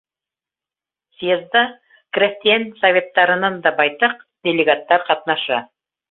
[1.17, 1.61] Съезда
[2.17, 4.17] крәҫтиәндәр Советтарынан да байтаҡ
[4.49, 5.61] делегаттар ҡатнаша.